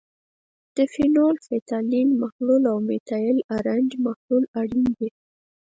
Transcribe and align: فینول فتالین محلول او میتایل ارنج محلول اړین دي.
فینول 0.93 1.35
فتالین 1.47 2.09
محلول 2.21 2.63
او 2.71 2.77
میتایل 2.87 3.37
ارنج 3.57 3.89
محلول 4.05 4.43
اړین 4.59 4.87
دي. 4.97 5.09